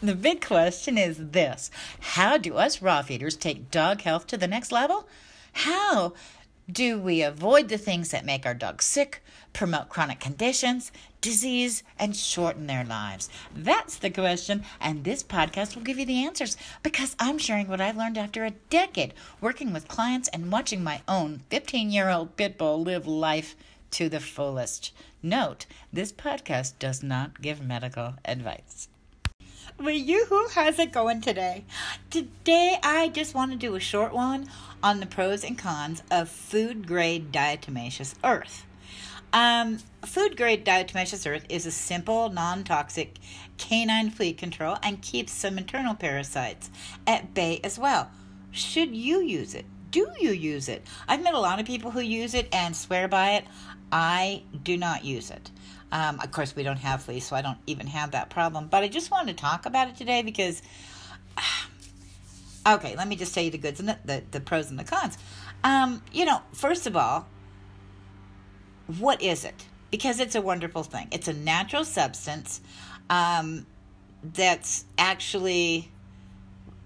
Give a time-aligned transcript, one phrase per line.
[0.00, 4.46] The big question is this How do us raw feeders take dog health to the
[4.46, 5.08] next level?
[5.52, 6.12] How
[6.70, 12.14] do we avoid the things that make our dogs sick, promote chronic conditions, disease, and
[12.14, 13.28] shorten their lives?
[13.52, 17.80] That's the question, and this podcast will give you the answers because I'm sharing what
[17.80, 22.36] I've learned after a decade working with clients and watching my own 15 year old
[22.36, 23.56] pit bull live life
[23.90, 24.92] to the fullest.
[25.24, 28.88] Note, this podcast does not give medical advice.
[29.80, 31.64] Well, you, who how's it going today?
[32.10, 34.50] Today, I just want to do a short one
[34.82, 38.66] on the pros and cons of food grade diatomaceous earth.
[39.32, 43.18] Um, food grade diatomaceous earth is a simple, non toxic
[43.56, 46.72] canine flea control and keeps some internal parasites
[47.06, 48.10] at bay as well.
[48.50, 49.64] Should you use it?
[49.92, 50.84] Do you use it?
[51.06, 53.44] I've met a lot of people who use it and swear by it.
[53.92, 55.52] I do not use it.
[55.90, 58.68] Um, of course, we don't have fleas, so I don't even have that problem.
[58.68, 60.62] But I just wanted to talk about it today because,
[62.68, 64.84] okay, let me just tell you the goods and the, the, the pros and the
[64.84, 65.16] cons.
[65.64, 67.26] Um, you know, first of all,
[68.98, 69.66] what is it?
[69.90, 71.08] Because it's a wonderful thing.
[71.10, 72.60] It's a natural substance
[73.08, 73.66] um,
[74.22, 75.90] that's actually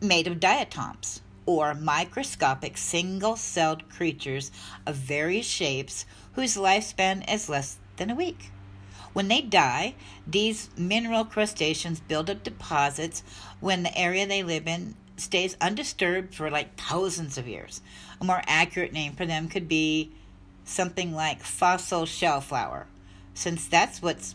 [0.00, 4.50] made of diatoms or microscopic single celled creatures
[4.86, 8.50] of various shapes whose lifespan is less than a week.
[9.12, 9.94] When they die,
[10.26, 13.22] these mineral crustaceans build up deposits
[13.60, 17.82] when the area they live in stays undisturbed for like thousands of years.
[18.20, 20.12] A more accurate name for them could be
[20.64, 22.84] something like fossil shell shellflower,
[23.34, 24.34] since that's what's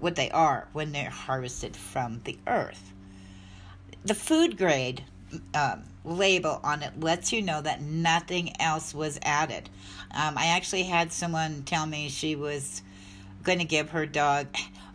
[0.00, 2.92] what they are when they're harvested from the earth.
[4.04, 5.04] The food grade
[5.54, 9.68] um, label on it lets you know that nothing else was added.
[10.12, 12.82] Um, I actually had someone tell me she was
[13.46, 14.48] going to give her dog,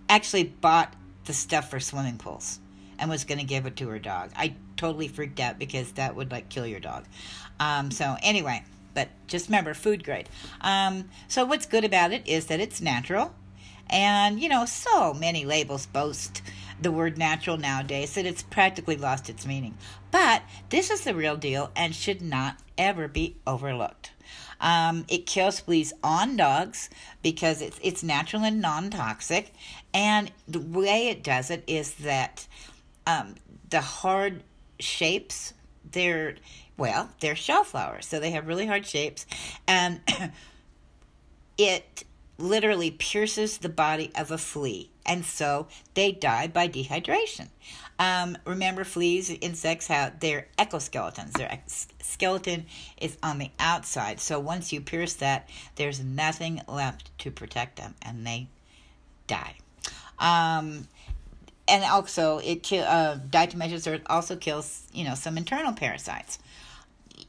[0.09, 0.94] actually bought
[1.25, 2.59] the stuff for swimming pools
[2.99, 4.30] and was going to give it to her dog.
[4.35, 7.05] I totally freaked out because that would like kill your dog.
[7.59, 10.30] Um, so, anyway, but just remember food grade.
[10.59, 13.33] Um, so, what's good about it is that it's natural.
[13.89, 16.42] And, you know, so many labels boast
[16.81, 19.77] the word natural nowadays that it's practically lost its meaning.
[20.11, 24.11] But this is the real deal and should not ever be overlooked.
[24.59, 26.89] Um, it kills fleas on dogs
[27.23, 29.53] because it's it's natural and non toxic,
[29.93, 32.47] and the way it does it is that
[33.08, 33.36] um,
[33.70, 34.43] the hard
[34.80, 35.53] shapes
[35.91, 36.36] they're
[36.77, 39.25] well they're shellflowers, so they have really hard shapes,
[39.67, 39.99] and
[41.58, 42.03] it
[42.37, 47.48] literally pierces the body of a flea, and so they die by dehydration.
[48.00, 51.34] Um, remember, fleas, insects have their exoskeletons.
[51.34, 52.66] Their ex- skeleton
[53.00, 57.95] is on the outside, so once you pierce that, there's nothing left to protect them,
[58.02, 58.48] and they
[59.28, 59.56] die.
[60.17, 60.88] Um,
[61.68, 66.39] and also, it kill uh, diatomaceous also kills you know some internal parasites.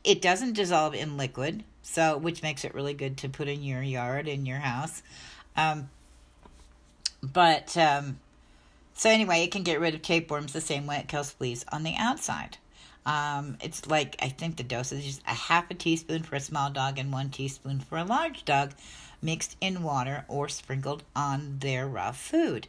[0.04, 3.82] It doesn't dissolve in liquid, so which makes it really good to put in your
[3.82, 5.02] yard in your house.
[5.56, 5.90] Um,
[7.22, 8.18] but um,
[8.94, 11.82] so anyway, it can get rid of tapeworms the same way it kills fleas on
[11.82, 12.58] the outside.
[13.04, 16.70] Um, it's like I think the dosage is a half a teaspoon for a small
[16.70, 18.72] dog and one teaspoon for a large dog,
[19.20, 22.68] mixed in water or sprinkled on their raw food.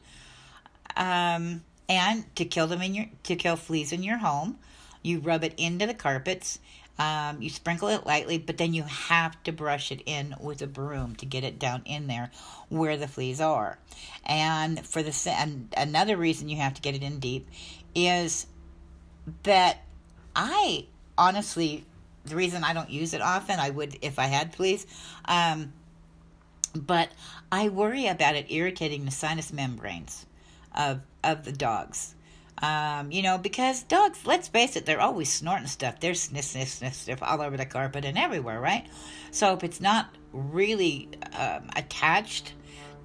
[0.95, 4.57] Um, and to kill them in your to kill fleas in your home,
[5.03, 6.59] you rub it into the carpets
[6.99, 10.67] um, you sprinkle it lightly, but then you have to brush it in with a
[10.67, 12.31] broom to get it down in there
[12.69, 13.79] where the fleas are.
[14.25, 17.49] And for the and another reason you have to get it in deep
[17.95, 18.45] is
[19.43, 19.83] that
[20.35, 20.85] I
[21.17, 21.85] honestly
[22.25, 24.85] the reason I don't use it often I would if I had fleas.
[25.25, 25.73] Um,
[26.75, 27.11] but
[27.51, 30.25] I worry about it irritating the sinus membranes
[30.75, 32.15] of of the dogs.
[32.61, 35.99] Um, you know, because dogs, let's face it, they're always snorting stuff.
[35.99, 38.85] They're sniff, sniff, sniff, sniff all over the carpet and everywhere, right?
[39.31, 42.53] So if it's not really um, attached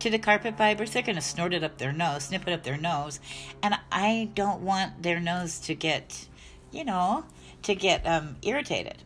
[0.00, 2.62] to the carpet fibers, they're going to snort it up their nose, snip it up
[2.62, 3.20] their nose.
[3.62, 6.28] And I don't want their nose to get,
[6.70, 7.24] you know,
[7.62, 9.02] to get um, irritated.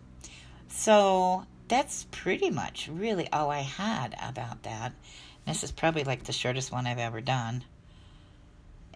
[0.69, 4.93] So that's pretty much really all I had about that.
[5.47, 7.65] This is probably like the shortest one I've ever done.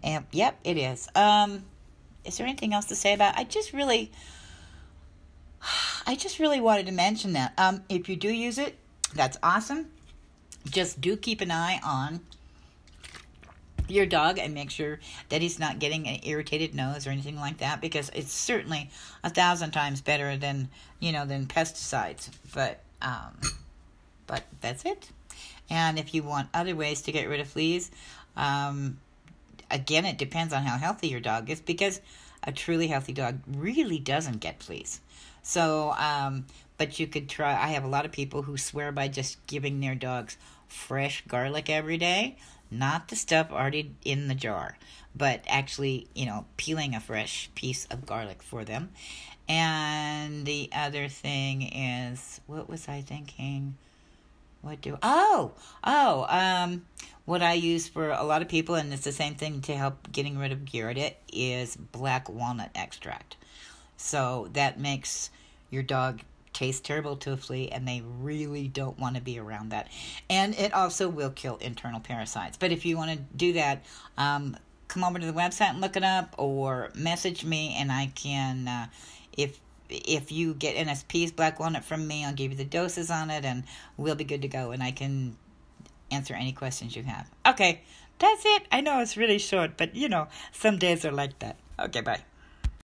[0.06, 1.08] And yep, it is.
[1.16, 1.64] Um,
[2.24, 3.36] is there anything else to say about?
[3.36, 4.12] I just really,
[6.06, 7.52] I just really wanted to mention that.
[7.58, 8.76] Um, if you do use it,
[9.14, 9.88] that's awesome.
[10.70, 12.20] Just do keep an eye on
[13.88, 17.58] your dog and make sure that he's not getting an irritated nose or anything like
[17.58, 18.90] that because it's certainly
[19.22, 20.68] a thousand times better than
[20.98, 23.38] you know than pesticides but um
[24.26, 25.08] but that's it
[25.70, 27.92] and if you want other ways to get rid of fleas
[28.36, 28.98] um
[29.70, 32.00] again, it depends on how healthy your dog is because
[32.42, 35.00] a truly healthy dog really doesn't get fleas.
[35.42, 36.46] So, um,
[36.78, 37.52] but you could try.
[37.52, 40.36] I have a lot of people who swear by just giving their dogs
[40.68, 42.36] fresh garlic every day,
[42.70, 44.76] not the stuff already in the jar,
[45.14, 48.90] but actually, you know, peeling a fresh piece of garlic for them.
[49.48, 53.76] And the other thing is, what was I thinking?
[54.62, 55.52] What do oh
[55.84, 56.86] oh um
[57.26, 60.10] what I use for a lot of people, and it's the same thing to help
[60.10, 63.36] getting rid of Giardia, is black walnut extract.
[63.96, 65.30] So that makes
[65.68, 66.20] your dog
[66.52, 69.88] taste terrible to a flea, and they really don't want to be around that.
[70.30, 72.56] And it also will kill internal parasites.
[72.56, 73.84] But if you want to do that,
[74.16, 74.56] um,
[74.88, 78.68] come over to the website and look it up, or message me, and I can,
[78.68, 78.86] uh,
[79.36, 83.30] if if you get NSP's black walnut from me, I'll give you the doses on
[83.30, 83.64] it, and
[83.96, 84.72] we'll be good to go.
[84.72, 85.36] And I can
[86.10, 87.30] answer any questions you have.
[87.46, 87.82] Okay,
[88.18, 88.66] that's it.
[88.70, 91.56] I know it's really short, but you know, some days are like that.
[91.78, 92.20] Okay, bye.